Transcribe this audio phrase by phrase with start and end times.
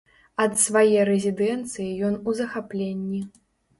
[0.43, 3.21] Ад свае рэзідэнцыі ён у захапленні.